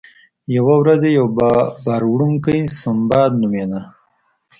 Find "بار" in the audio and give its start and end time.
1.37-2.01